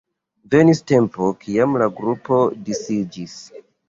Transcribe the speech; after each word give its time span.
Venis 0.53 0.79
tempo 0.91 1.27
kiam 1.43 1.77
la 1.81 1.87
grupo 1.99 2.39
disiĝis. 2.71 3.37